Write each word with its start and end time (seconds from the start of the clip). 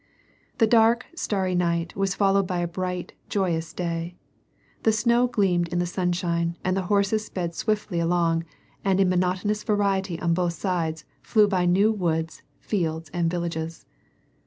The 0.57 0.65
dark, 0.65 1.05
starry 1.13 1.53
night 1.53 1.95
was 1.95 2.15
followed 2.15 2.47
by 2.47 2.57
a 2.57 2.67
bright, 2.67 3.13
joyous 3.29 3.71
day. 3.71 4.15
The 4.81 4.91
snow 4.91 5.27
gleamed 5.27 5.67
in 5.67 5.77
the 5.77 5.85
sunshine, 5.85 6.57
the 6.65 6.81
horses 6.81 7.25
sped 7.25 7.53
swiftly 7.53 7.99
along, 7.99 8.45
and 8.83 8.99
in 8.99 9.09
monotonous 9.09 9.63
variety 9.63 10.19
on 10.19 10.33
both 10.33 10.53
sides 10.53 11.05
flew 11.21 11.47
by 11.47 11.67
new 11.67 11.91
woods, 11.91 12.41
field?, 12.59 13.11
and 13.13 13.29
villages. 13.29 13.85